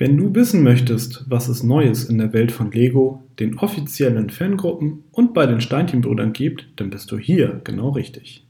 Wenn 0.00 0.16
du 0.16 0.32
wissen 0.32 0.62
möchtest, 0.62 1.24
was 1.28 1.48
es 1.48 1.64
Neues 1.64 2.04
in 2.04 2.18
der 2.18 2.32
Welt 2.32 2.52
von 2.52 2.70
Lego, 2.70 3.24
den 3.40 3.58
offiziellen 3.58 4.30
Fangruppen 4.30 5.02
und 5.10 5.34
bei 5.34 5.44
den 5.44 5.60
Steinchenbrüdern 5.60 6.32
gibt, 6.32 6.68
dann 6.76 6.88
bist 6.88 7.10
du 7.10 7.18
hier 7.18 7.60
genau 7.64 7.88
richtig. 7.88 8.46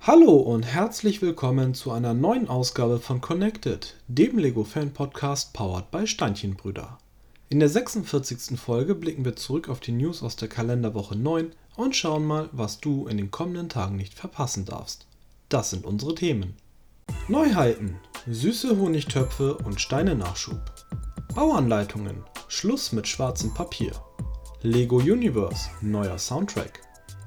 Hallo 0.00 0.32
und 0.32 0.64
herzlich 0.64 1.22
willkommen 1.22 1.74
zu 1.74 1.92
einer 1.92 2.12
neuen 2.12 2.48
Ausgabe 2.48 2.98
von 2.98 3.20
Connected, 3.20 3.94
dem 4.08 4.36
Lego 4.36 4.64
Fan 4.64 4.90
Podcast 4.90 5.54
powered 5.54 5.92
by 5.92 6.08
Steinchenbrüder. 6.08 6.98
In 7.52 7.58
der 7.58 7.68
46. 7.68 8.60
Folge 8.60 8.94
blicken 8.94 9.24
wir 9.24 9.34
zurück 9.34 9.68
auf 9.68 9.80
die 9.80 9.90
News 9.90 10.22
aus 10.22 10.36
der 10.36 10.46
Kalenderwoche 10.46 11.16
9 11.16 11.50
und 11.74 11.96
schauen 11.96 12.24
mal, 12.24 12.48
was 12.52 12.78
du 12.78 13.08
in 13.08 13.16
den 13.16 13.32
kommenden 13.32 13.68
Tagen 13.68 13.96
nicht 13.96 14.14
verpassen 14.14 14.66
darfst. 14.66 15.08
Das 15.48 15.70
sind 15.70 15.84
unsere 15.84 16.14
Themen. 16.14 16.54
Neuheiten, 17.26 17.96
süße 18.28 18.78
Honigtöpfe 18.78 19.56
und 19.56 19.80
Steine-Nachschub. 19.80 20.60
Bauanleitungen, 21.34 22.22
Schluss 22.46 22.92
mit 22.92 23.08
schwarzem 23.08 23.52
Papier. 23.52 23.94
Lego 24.62 24.98
Universe, 24.98 25.70
neuer 25.80 26.18
Soundtrack. 26.18 26.82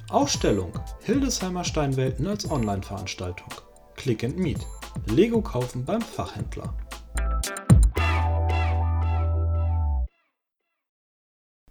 Ausstellung, 0.07 0.71
Hildesheimer 1.01 1.65
Steinwelten 1.65 2.27
als 2.27 2.49
Online-Veranstaltung. 2.49 3.49
Click 3.97 4.23
and 4.23 4.37
Meet. 4.37 4.65
Lego 5.07 5.41
kaufen 5.41 5.83
beim 5.83 6.01
Fachhändler. 6.01 6.73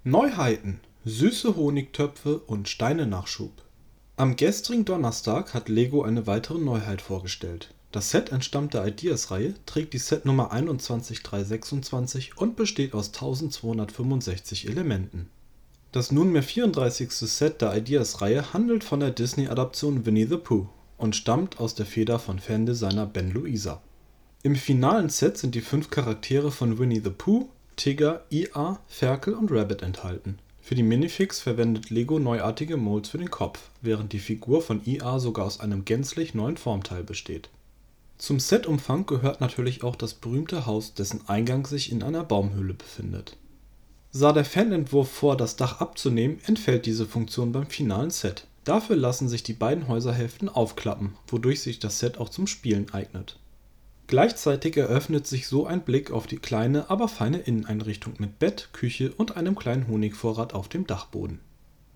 Neuheiten, 0.05 0.81
süße 1.05 1.55
Honigtöpfe 1.55 2.39
und 2.39 2.69
Steine-Nachschub. 2.69 3.53
Am 4.17 4.35
gestrigen 4.35 4.85
Donnerstag 4.85 5.55
hat 5.55 5.69
Lego 5.69 6.03
eine 6.03 6.27
weitere 6.27 6.59
Neuheit 6.59 7.01
vorgestellt. 7.01 7.73
Das 7.93 8.11
Set 8.11 8.33
entstammt 8.33 8.75
der 8.75 8.85
Ideas-Reihe, 8.85 9.55
trägt 9.65 9.93
die 9.95 9.99
Setnummer 9.99 10.51
21326 10.51 12.37
und 12.37 12.57
besteht 12.57 12.95
aus 12.95 13.15
1265 13.15 14.67
Elementen. 14.67 15.29
Das 15.93 16.11
nunmehr 16.11 16.43
34. 16.43 17.13
Set 17.13 17.63
der 17.63 17.77
Ideas-Reihe 17.77 18.53
handelt 18.53 18.83
von 18.83 18.99
der 18.99 19.13
Disney-Adaption 19.13 20.05
Winnie 20.05 20.27
the 20.27 20.37
Pooh 20.37 20.67
und 20.99 21.15
stammt 21.15 21.61
aus 21.61 21.77
der 21.77 21.87
Feder 21.87 22.19
von 22.19 22.41
Fandesigner 22.41 23.07
Ben 23.07 23.31
Luisa. 23.31 23.81
Im 24.43 24.57
finalen 24.57 25.11
Set 25.11 25.39
sind 25.39 25.55
die 25.55 25.61
fünf 25.61 25.91
Charaktere 25.91 26.51
von 26.51 26.81
Winnie 26.81 27.03
the 27.05 27.11
Pooh 27.11 27.49
Tigger, 27.77 28.25
IA, 28.31 28.81
Ferkel 28.87 29.35
und 29.35 29.51
Rabbit 29.51 29.83
enthalten. 29.83 30.39
Für 30.61 30.75
die 30.75 30.83
Minifigs 30.83 31.41
verwendet 31.41 31.91
Lego 31.91 32.19
neuartige 32.19 32.77
Molds 32.77 33.09
für 33.09 33.19
den 33.19 33.31
Kopf, 33.31 33.71
während 33.81 34.13
die 34.13 34.21
Figur 34.21 34.63
von 34.63 34.81
IA 34.87 35.19
sogar 35.19 35.47
aus 35.47 35.59
einem 35.59 35.85
gänzlich 35.85 36.35
neuen 36.35 36.57
Formteil 36.57 37.03
besteht. 37.03 37.51
Zum 38.19 38.39
Setumfang 38.39 39.05
gehört 39.07 39.41
natürlich 39.41 39.83
auch 39.83 39.97
das 39.97 40.15
berühmte 40.15 40.67
Haus, 40.67 40.95
dessen 40.95 41.29
Eingang 41.29 41.67
sich 41.67 41.91
in 41.91 42.05
einer 42.05 42.23
Baumhöhle 42.23 42.75
befindet. 42.75 43.37
Sah 44.13 44.33
der 44.33 44.45
Fanentwurf 44.45 45.11
vor, 45.11 45.37
das 45.37 45.57
Dach 45.57 45.81
abzunehmen, 45.81 46.39
entfällt 46.47 46.87
diese 46.87 47.07
Funktion 47.07 47.51
beim 47.51 47.67
finalen 47.67 48.11
Set. 48.11 48.47
Dafür 48.63 48.95
lassen 48.95 49.29
sich 49.29 49.43
die 49.43 49.55
beiden 49.55 49.89
Häuserhälften 49.89 50.49
aufklappen, 50.49 51.15
wodurch 51.27 51.63
sich 51.63 51.81
das 51.81 51.99
Set 51.99 52.19
auch 52.19 52.29
zum 52.29 52.47
Spielen 52.47 52.93
eignet 52.93 53.39
Gleichzeitig 54.07 54.77
eröffnet 54.77 55.27
sich 55.27 55.47
so 55.47 55.67
ein 55.67 55.83
Blick 55.83 56.11
auf 56.11 56.27
die 56.27 56.39
kleine, 56.39 56.91
aber 56.91 57.09
feine 57.09 57.39
Inneneinrichtung 57.39 58.15
mit 58.19 58.39
Bett, 58.39 58.69
Küche 58.73 59.13
und 59.17 59.37
einem 59.37 59.55
kleinen 59.55 59.89
Honigvorrat 59.89 60.55
auf 60.55 60.69
dem 60.69 60.87
Dachboden. 60.87 61.41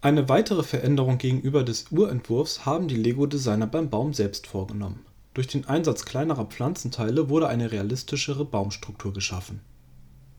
Eine 0.01 0.29
weitere 0.29 0.63
Veränderung 0.63 1.19
gegenüber 1.19 1.65
des 1.65 1.87
Urentwurfs 1.91 2.65
haben 2.65 2.89
die 2.89 2.97
Lego-Designer 2.97 3.67
beim 3.67 3.91
Baum 3.91 4.15
selbst 4.15 4.47
vorgenommen. 4.47 5.05
Durch 5.35 5.49
den 5.49 5.67
Einsatz 5.67 6.05
kleinerer 6.05 6.47
Pflanzenteile 6.47 7.29
wurde 7.29 7.49
eine 7.49 7.73
realistischere 7.73 8.45
Baumstruktur 8.45 9.13
geschaffen. 9.13 9.61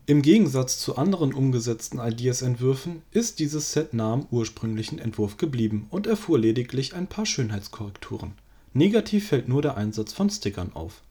Im 0.05 0.21
Gegensatz 0.21 0.79
zu 0.79 0.95
anderen 0.95 1.33
umgesetzten 1.33 1.99
Ideas-Entwürfen 1.99 3.01
ist 3.11 3.39
dieses 3.39 3.73
Set 3.73 3.93
nah 3.93 4.13
am 4.13 4.27
ursprünglichen 4.31 4.99
Entwurf 4.99 5.35
geblieben 5.35 5.87
und 5.89 6.07
erfuhr 6.07 6.39
lediglich 6.39 6.95
ein 6.95 7.07
paar 7.07 7.25
Schönheitskorrekturen. 7.25 8.31
Negativ 8.73 9.27
fällt 9.27 9.49
nur 9.49 9.61
der 9.61 9.75
Einsatz 9.75 10.13
von 10.13 10.29
Stickern 10.29 10.71
auf 10.73 11.01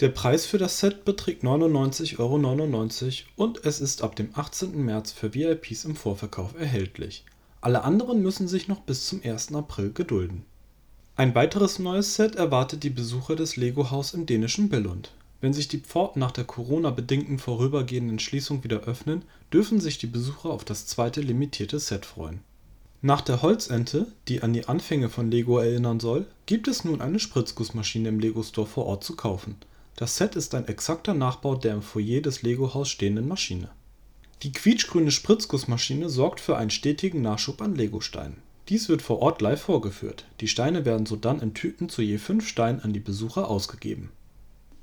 der 0.00 0.10
Preis 0.10 0.44
für 0.44 0.58
das 0.58 0.78
Set 0.78 1.06
beträgt 1.06 1.42
99,99 1.42 2.18
Euro 2.18 3.32
und 3.36 3.64
es 3.64 3.80
ist 3.80 4.02
ab 4.02 4.14
dem 4.14 4.28
18. 4.34 4.84
März 4.84 5.12
für 5.12 5.32
VIPs 5.32 5.86
im 5.86 5.96
Vorverkauf 5.96 6.54
erhältlich. 6.54 7.24
Alle 7.62 7.82
anderen 7.82 8.22
müssen 8.22 8.46
sich 8.46 8.68
noch 8.68 8.80
bis 8.80 9.06
zum 9.06 9.22
1. 9.24 9.54
April 9.54 9.92
gedulden. 9.94 10.44
Ein 11.16 11.34
weiteres 11.34 11.78
neues 11.78 12.14
Set 12.14 12.34
erwartet 12.34 12.82
die 12.82 12.90
Besucher 12.90 13.36
des 13.36 13.56
Lego-Haus 13.56 14.12
im 14.12 14.26
dänischen 14.26 14.68
Billund. 14.68 15.12
Wenn 15.40 15.54
sich 15.54 15.66
die 15.66 15.78
Pforten 15.78 16.20
nach 16.20 16.32
der 16.32 16.44
Corona-bedingten 16.44 17.38
vorübergehenden 17.38 18.18
Schließung 18.18 18.64
wieder 18.64 18.80
öffnen, 18.80 19.22
dürfen 19.50 19.80
sich 19.80 19.96
die 19.96 20.08
Besucher 20.08 20.50
auf 20.50 20.66
das 20.66 20.86
zweite 20.86 21.22
limitierte 21.22 21.78
Set 21.78 22.04
freuen. 22.04 22.40
Nach 23.00 23.22
der 23.22 23.40
Holzente, 23.40 24.08
die 24.28 24.42
an 24.42 24.52
die 24.52 24.68
Anfänge 24.68 25.08
von 25.08 25.30
Lego 25.30 25.58
erinnern 25.58 26.00
soll, 26.00 26.26
gibt 26.44 26.68
es 26.68 26.84
nun 26.84 27.00
eine 27.00 27.18
Spritzgussmaschine 27.18 28.10
im 28.10 28.20
Lego 28.20 28.42
Store 28.42 28.66
vor 28.66 28.84
Ort 28.84 29.02
zu 29.02 29.16
kaufen 29.16 29.56
das 29.96 30.16
Set 30.16 30.36
ist 30.36 30.54
ein 30.54 30.68
exakter 30.68 31.14
Nachbau 31.14 31.54
der 31.54 31.72
im 31.72 31.82
Foyer 31.82 32.20
des 32.20 32.42
Lego-Haus 32.42 32.90
stehenden 32.90 33.26
Maschine. 33.26 33.70
Die 34.42 34.52
quietschgrüne 34.52 35.10
Spritzgussmaschine 35.10 36.10
sorgt 36.10 36.40
für 36.40 36.58
einen 36.58 36.68
stetigen 36.68 37.22
Nachschub 37.22 37.62
an 37.62 37.74
Legosteinen. 37.74 38.36
Dies 38.68 38.90
wird 38.90 39.00
vor 39.00 39.20
Ort 39.20 39.40
live 39.40 39.62
vorgeführt, 39.62 40.26
die 40.40 40.48
Steine 40.48 40.84
werden 40.84 41.06
sodann 41.06 41.40
in 41.40 41.54
Tüten 41.54 41.88
zu 41.88 42.02
je 42.02 42.18
fünf 42.18 42.46
Steinen 42.46 42.80
an 42.80 42.92
die 42.92 43.00
Besucher 43.00 43.48
ausgegeben. 43.48 44.10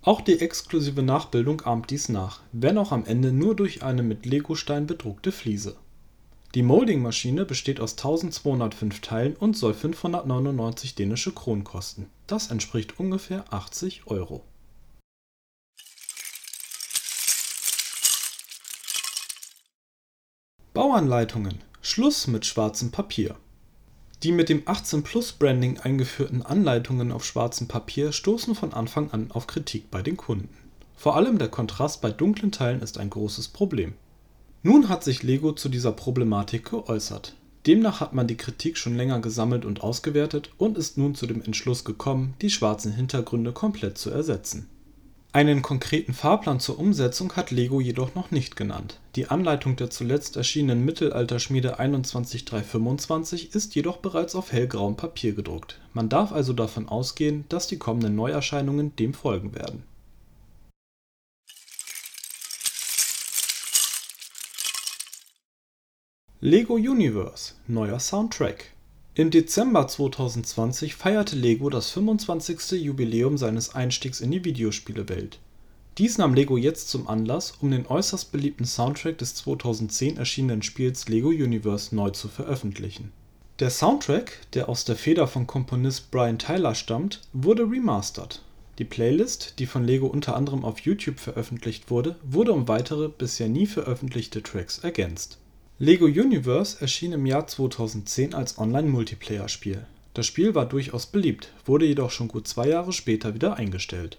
Auch 0.02 0.20
die 0.20 0.40
exklusive 0.40 1.04
Nachbildung 1.04 1.62
ahmt 1.62 1.92
dies 1.92 2.10
nach, 2.10 2.42
wenn 2.52 2.80
auch 2.80 2.92
am 2.92 3.06
Ende 3.06 3.32
nur 3.32 3.56
durch 3.56 3.84
eine 3.84 4.02
mit 4.02 4.26
Legostein 4.26 4.88
bedruckte 4.88 5.32
Fliese. 5.32 5.76
Die 6.56 6.64
Molding-Maschine 6.64 7.46
besteht 7.46 7.80
aus 7.80 7.92
1205 7.92 9.00
Teilen 9.02 9.36
und 9.36 9.56
soll 9.56 9.76
599 9.76 10.96
dänische 10.96 11.34
Kronen 11.34 11.64
kosten. 11.64 12.08
Das 12.26 12.50
entspricht 12.50 13.00
ungefähr 13.00 13.46
80 13.54 14.08
Euro 14.08 14.44
Bauanleitungen 20.74 21.60
Schluss 21.84 22.26
mit 22.26 22.48
schwarzem 22.48 22.90
Papier 22.90 23.36
Die 24.24 24.32
mit 24.32 24.50
dem 24.50 24.64
18-Plus-Branding 24.64 25.78
eingeführten 25.78 26.42
Anleitungen 26.42 27.12
auf 27.12 27.24
schwarzem 27.24 27.68
Papier 27.68 28.12
stoßen 28.12 28.56
von 28.56 28.74
Anfang 28.74 29.12
an 29.12 29.30
auf 29.30 29.46
Kritik 29.46 29.92
bei 29.92 30.02
den 30.02 30.18
Kunden. 30.18 30.50
Vor 30.96 31.16
allem 31.16 31.38
der 31.38 31.50
Kontrast 31.50 32.02
bei 32.02 32.10
dunklen 32.10 32.52
Teilen 32.52 32.82
ist 32.82 32.98
ein 32.98 33.12
großes 33.12 33.50
Problem. 33.50 33.94
Nun 34.64 34.90
hat 34.90 35.04
sich 35.04 35.22
Lego 35.22 35.52
zu 35.52 35.70
dieser 35.70 35.92
Problematik 35.92 36.72
geäußert. 36.72 37.36
Demnach 37.68 38.00
hat 38.00 38.16
man 38.16 38.26
die 38.26 38.38
Kritik 38.38 38.80
schon 38.80 38.98
länger 38.98 39.20
gesammelt 39.20 39.66
und 39.66 39.84
ausgewertet 39.84 40.50
und 40.58 40.76
ist 40.76 40.98
nun 40.98 41.14
zu 41.14 41.28
dem 41.28 41.44
Entschluss 41.44 41.86
gekommen, 41.86 42.34
die 42.42 42.50
schwarzen 42.50 42.94
Hintergründe 42.94 43.52
komplett 43.52 44.00
zu 44.00 44.10
ersetzen 44.10 44.68
einen 45.34 45.64
konkreten 45.64 46.14
Fahrplan 46.14 46.60
zur 46.60 46.78
Umsetzung 46.78 47.34
hat 47.34 47.50
Lego 47.50 47.82
jedoch 47.82 48.14
noch 48.14 48.30
nicht 48.30 48.56
genannt. 48.56 49.00
Die 49.16 49.30
Anleitung 49.30 49.76
der 49.76 49.90
zuletzt 49.90 50.38
erschienenen 50.38 50.86
Mittelalterschmiede 50.86 51.80
21325 51.80 53.56
ist 53.56 53.74
jedoch 53.74 53.98
bereits 53.98 54.36
auf 54.36 54.52
hellgrauem 54.52 54.96
Papier 54.96 55.34
gedruckt. 55.34 55.80
Man 55.92 56.08
darf 56.08 56.32
also 56.32 56.54
davon 56.54 56.88
ausgehen, 56.88 57.46
dass 57.50 57.66
die 57.66 57.80
kommenden 57.80 58.16
Neuerscheinungen 58.16 58.96
dem 58.96 59.16
folgen 59.16 59.56
werden. 59.56 59.84
Lego 66.42 66.76
Universe– 66.76 67.54
neuer 67.68 68.00
Soundtrack 68.00 68.73
im 69.16 69.30
Dezember 69.30 69.88
2020 69.88 70.96
feierte 70.96 71.36
Lego 71.36 71.70
das 71.70 71.92
25. 71.92 72.82
Jubiläum 72.82 73.38
seines 73.38 73.76
Einstiegs 73.76 74.22
in 74.22 74.32
die 74.32 74.44
Videospielewelt. 74.44 75.38
Dies 76.00 76.18
nahm 76.18 76.34
Lego 76.34 76.58
jetzt 76.58 76.90
zum 76.90 77.08
Anlass, 77.08 77.54
um 77.62 77.70
den 77.70 77.86
äußerst 77.86 78.32
beliebten 78.32 78.66
Soundtrack 78.66 79.20
des 79.20 79.36
2010 79.36 80.18
erschienenen 80.18 80.64
Spiels 80.64 81.08
Lego 81.10 81.28
Universe 81.28 81.96
neu 81.96 82.10
zu 82.10 82.28
veröffentlichen. 82.28 83.12
Der 83.60 83.70
Soundtrack, 83.70 84.40
der 84.54 84.68
aus 84.68 84.84
der 84.84 84.96
Feder 84.96 85.28
von 85.28 85.46
Komponist 85.46 86.10
Brian 86.10 86.40
Tyler 86.40 86.74
stammt, 86.74 87.22
wurde 87.34 87.70
remastert. 87.70 88.42
Die 88.80 88.86
Playlist, 88.86 89.60
die 89.60 89.68
von 89.68 89.84
Lego 89.84 90.08
unter 90.08 90.36
anderem 90.36 90.66
auf 90.66 90.80
YouTube 90.80 91.20
veröffentlicht 91.20 91.92
wurde, 91.92 92.16
wurde 92.24 92.52
um 92.52 92.68
weitere 92.68 93.10
bisher 93.10 93.48
nie 93.48 93.68
veröffentlichte 93.68 94.42
Tracks 94.42 94.80
ergänzt 94.80 95.38
Lego 95.86 96.06
Universe 96.06 96.80
erschien 96.80 97.12
im 97.12 97.26
Jahr 97.26 97.46
2010 97.46 98.34
als 98.34 98.58
Online-Multiplayer-Spiel. 98.58 99.86
Das 100.14 100.26
Spiel 100.26 100.56
war 100.56 100.66
durchaus 100.66 101.08
beliebt, 101.08 101.52
wurde 101.66 101.86
jedoch 101.86 102.10
schon 102.10 102.30
gut 102.30 102.48
zwei 102.48 102.70
Jahre 102.70 102.94
später 102.94 103.34
wieder 103.34 103.58
eingestellt. 103.58 104.18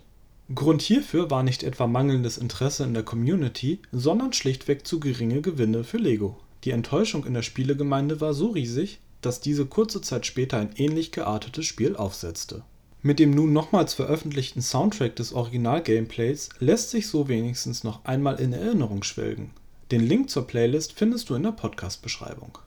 Grund 0.55 0.83
hierfür 0.83 1.31
war 1.31 1.43
nicht 1.43 1.63
etwa 1.63 1.87
mangelndes 1.87 2.37
Interesse 2.37 2.85
in 2.85 2.93
der 2.93 3.03
Community, 3.03 3.79
sondern 3.93 4.35
schlichtweg 4.35 4.87
zu 4.87 5.01
geringe 5.01 5.41
Gewinne 5.41 5.85
für 5.85 5.97
Lego. 5.97 6.37
Die 6.65 6.71
Enttäuschung 6.71 7.25
in 7.25 7.33
der 7.33 7.41
Spielegemeinde 7.41 8.21
war 8.21 8.35
so 8.35 8.49
riesig, 8.49 8.99
dass 9.23 9.41
diese 9.41 9.65
kurze 9.65 10.03
Zeit 10.03 10.27
später 10.27 10.59
ein 10.59 10.75
ähnlich 10.77 11.13
geartetes 11.13 11.65
Spiel 11.65 11.97
aufsetzte. 11.97 12.63
Mit 13.01 13.19
dem 13.19 13.31
nun 13.31 13.55
nochmals 13.55 13.95
veröffentlichten 13.95 14.61
Soundtrack 14.61 15.17
des 15.17 15.33
Original-Gameplays 15.33 16.51
lässt 16.59 16.91
sich 16.91 17.09
so 17.09 17.27
wenigstens 17.29 17.85
noch 17.85 18.05
einmal 18.05 18.39
in 18.39 18.53
Erinnerung 18.53 19.03
schwelgen. 19.03 19.53
Den 19.91 20.01
Link 20.01 20.31
zur 20.31 20.47
Playlist 20.47 20.93
findest 20.93 21.31
du 21.31 21.35
in 21.35 21.43
der 21.43 21.53
Podcast-Beschreibung. 21.53 22.59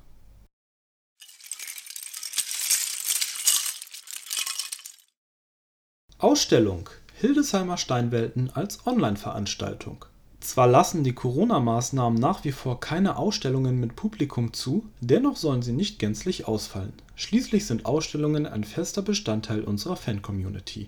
Ausstellung 6.20 6.90
Hildesheimer 7.16 7.78
Steinwelten 7.78 8.52
als 8.52 8.86
Online-Veranstaltung 8.86 10.06
zwar 10.48 10.68
lassen 10.68 11.04
die 11.04 11.14
Corona-Maßnahmen 11.14 12.18
nach 12.18 12.46
wie 12.46 12.54
vor 12.54 12.80
keine 12.80 13.18
Ausstellungen 13.18 13.80
mit 13.82 13.98
Publikum 13.98 14.54
zu, 14.54 14.86
dennoch 15.02 15.36
sollen 15.36 15.62
sie 15.62 15.74
nicht 15.74 16.00
gänzlich 16.00 16.48
ausfallen. 16.48 16.94
Schließlich 17.16 17.66
sind 17.66 17.86
Ausstellungen 17.86 18.46
ein 18.46 18.64
fester 18.64 19.02
Bestandteil 19.02 19.62
unserer 19.64 19.98
Fan-Community. 19.98 20.88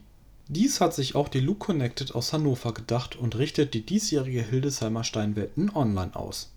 Dies 0.49 0.81
hat 0.81 0.93
sich 0.93 1.15
auch 1.15 1.29
die 1.29 1.39
Look 1.39 1.59
Connected 1.59 2.13
aus 2.13 2.33
Hannover 2.33 2.73
gedacht 2.73 3.15
und 3.15 3.37
richtet 3.37 3.73
die 3.73 3.85
diesjährige 3.85 4.41
Hildesheimer 4.41 5.05
Steinwelten 5.05 5.69
online 5.73 6.15
aus. 6.15 6.51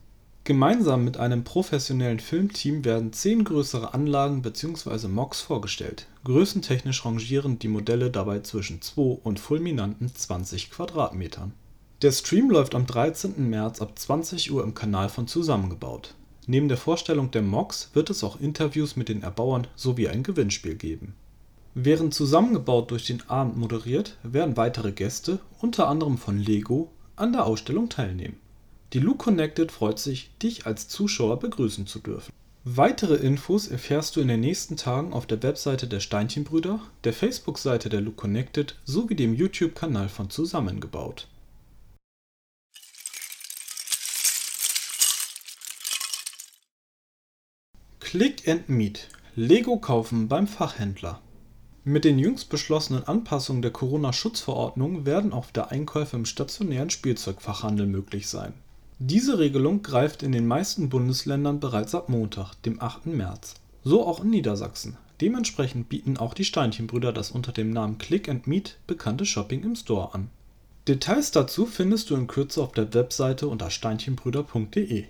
Gemeinsam 0.44 1.04
mit 1.04 1.18
einem 1.18 1.44
professionellen 1.44 2.18
Filmteam 2.18 2.84
werden 2.84 3.12
zehn 3.12 3.44
größere 3.44 3.94
Anlagen 3.94 4.42
bzw. 4.42 5.06
Mocks 5.06 5.40
vorgestellt. 5.40 6.08
Größentechnisch 6.24 7.04
rangieren 7.04 7.60
die 7.60 7.68
Modelle 7.68 8.10
dabei 8.10 8.40
zwischen 8.40 8.82
2 8.82 9.20
und 9.22 9.38
fulminanten 9.38 10.12
20 10.12 10.72
Quadratmetern 10.72 11.52
der 12.02 12.10
Stream 12.10 12.50
läuft 12.50 12.74
am 12.74 12.84
13. 12.84 13.48
März 13.48 13.80
ab 13.80 13.96
20 13.96 14.50
Uhr 14.50 14.64
im 14.64 14.74
Kanal 14.74 15.08
von 15.08 15.28
Zusammengebaut. 15.28 16.14
Neben 16.48 16.66
der 16.66 16.76
Vorstellung 16.76 17.30
der 17.30 17.42
Mocks 17.42 17.90
wird 17.94 18.10
es 18.10 18.24
auch 18.24 18.40
Interviews 18.40 18.96
mit 18.96 19.08
den 19.08 19.22
Erbauern 19.22 19.68
sowie 19.76 20.08
ein 20.08 20.24
Gewinnspiel 20.24 20.74
geben. 20.74 21.14
Während 21.74 22.12
Zusammengebaut 22.12 22.90
durch 22.90 23.06
den 23.06 23.28
Abend 23.30 23.56
moderiert, 23.56 24.18
werden 24.22 24.58
weitere 24.58 24.92
Gäste, 24.92 25.38
unter 25.58 25.88
anderem 25.88 26.18
von 26.18 26.38
Lego, 26.38 26.92
an 27.16 27.32
der 27.32 27.46
Ausstellung 27.46 27.88
teilnehmen. 27.88 28.36
Die 28.92 28.98
Look 28.98 29.20
Connected 29.20 29.72
freut 29.72 29.98
sich, 29.98 30.36
dich 30.42 30.66
als 30.66 30.88
Zuschauer 30.88 31.38
begrüßen 31.38 31.86
zu 31.86 31.98
dürfen. 31.98 32.30
Weitere 32.64 33.14
Infos 33.14 33.68
erfährst 33.68 34.14
du 34.14 34.20
in 34.20 34.28
den 34.28 34.40
nächsten 34.40 34.76
Tagen 34.76 35.14
auf 35.14 35.26
der 35.26 35.42
Webseite 35.42 35.86
der 35.86 36.00
Steinchenbrüder, 36.00 36.78
der 37.04 37.14
Facebook-Seite 37.14 37.88
der 37.88 38.02
Look 38.02 38.18
Connected 38.18 38.76
sowie 38.84 39.14
dem 39.14 39.34
YouTube-Kanal 39.34 40.10
von 40.10 40.28
Zusammengebaut 40.28 41.26
Click 47.98 48.68
Meet 48.68 49.08
Lego 49.34 49.78
kaufen 49.78 50.28
beim 50.28 50.46
Fachhändler 50.46 51.22
Mit 51.84 52.04
den 52.04 52.20
jüngst 52.20 52.48
beschlossenen 52.48 53.08
Anpassungen 53.08 53.60
der 53.60 53.72
Corona-Schutzverordnung 53.72 55.04
werden 55.04 55.32
auch 55.32 55.48
wieder 55.48 55.72
Einkäufe 55.72 56.16
im 56.16 56.26
stationären 56.26 56.90
Spielzeugfachhandel 56.90 57.86
möglich 57.86 58.28
sein. 58.28 58.52
Diese 59.00 59.40
Regelung 59.40 59.82
greift 59.82 60.22
in 60.22 60.30
den 60.30 60.46
meisten 60.46 60.88
Bundesländern 60.88 61.58
bereits 61.58 61.96
ab 61.96 62.08
Montag, 62.08 62.54
dem 62.62 62.80
8. 62.80 63.06
März. 63.06 63.54
So 63.82 64.06
auch 64.06 64.22
in 64.22 64.30
Niedersachsen. 64.30 64.96
Dementsprechend 65.20 65.88
bieten 65.88 66.16
auch 66.16 66.34
die 66.34 66.44
Steinchenbrüder 66.44 67.12
das 67.12 67.32
unter 67.32 67.50
dem 67.50 67.70
Namen 67.70 67.98
Click 67.98 68.28
and 68.28 68.46
Meet 68.46 68.78
bekannte 68.86 69.26
Shopping 69.26 69.64
im 69.64 69.74
Store 69.74 70.14
an. 70.14 70.30
Details 70.86 71.32
dazu 71.32 71.66
findest 71.66 72.10
du 72.10 72.14
in 72.14 72.28
Kürze 72.28 72.62
auf 72.62 72.70
der 72.70 72.94
Webseite 72.94 73.48
unter 73.48 73.70
steinchenbrüder.de 73.70 75.06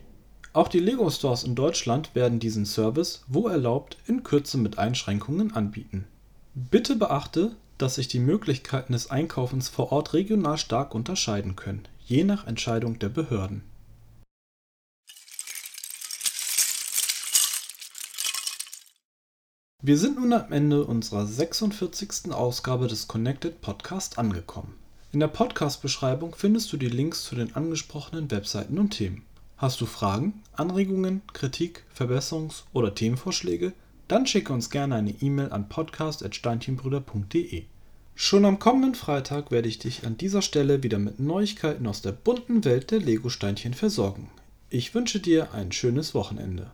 auch 0.55 0.69
die 0.69 0.81
Lego-Stores 0.81 1.45
in 1.45 1.55
Deutschland 1.55 2.15
werden 2.15 2.39
diesen 2.39 2.67
Service, 2.67 3.25
wo 3.27 3.49
erlaubt, 3.49 3.97
in 4.07 4.23
Kürze 4.23 4.59
mit 4.59 4.77
Einschränkungen 4.77 5.55
anbieten. 5.55 6.05
Bitte 6.55 6.97
beachte, 6.97 7.57
dass 7.79 7.95
sich 7.95 8.09
die 8.09 8.19
Möglichkeiten 8.19 8.93
des 8.93 9.11
Einkaufens 9.11 9.71
vor 9.71 9.91
Ort 9.91 10.13
regional 10.13 10.59
stark 10.59 10.95
unterscheiden 10.95 11.57
können, 11.57 11.89
je 12.05 12.25
nach 12.25 12.47
Entscheidung 12.47 12.99
der 12.99 13.09
Behörden. 13.09 13.63
Wir 19.81 19.97
sind 19.97 20.17
nun 20.17 20.35
am 20.35 20.53
Ende 20.53 20.85
unserer 20.85 21.27
46. 21.27 22.31
Ausgabe 22.33 22.87
des 22.87 23.09
Connected 23.09 23.63
Podcast 23.63 24.19
angekommen. 24.19 24.75
In 25.11 25.21
der 25.21 25.29
Podcast-Beschreibung 25.29 26.35
findest 26.35 26.71
du 26.71 26.77
die 26.77 26.91
Links 26.91 27.25
zu 27.25 27.35
den 27.35 27.57
angesprochenen 27.57 28.31
Webseiten 28.31 28.79
und 28.79 28.91
Themen. 28.91 29.25
Hast 29.57 29.81
du 29.81 29.87
Fragen, 29.87 30.43
Anregungen, 30.53 31.23
Kritik, 31.33 31.85
Verbesserungs- 31.97 32.65
oder 32.75 32.95
Themenvorschläge? 32.95 33.73
Dann 34.13 34.27
schicke 34.27 34.53
uns 34.53 34.69
gerne 34.69 34.97
eine 34.97 35.15
E-Mail 35.23 35.53
an 35.53 35.71
podcast.steinchenbrüder.de. 35.71 37.63
Schon 38.15 38.45
am 38.45 38.59
kommenden 38.59 38.95
Freitag 38.95 39.51
werde 39.51 39.69
ich 39.69 39.79
dich 39.79 40.05
an 40.05 40.19
dieser 40.19 40.43
Stelle 40.43 40.83
wieder 40.83 40.99
mit 40.99 41.19
Neuigkeiten 41.19 41.87
aus 41.87 42.03
der 42.03 42.13
bunten 42.13 42.63
Welt 42.67 42.91
der 42.91 43.01
Lego-Steinchen 43.01 43.73
versorgen. 43.73 44.29
Ich 44.69 44.95
wünsche 44.95 45.19
dir 45.19 45.55
ein 45.55 45.73
schönes 45.73 46.15
Wochenende. 46.15 46.73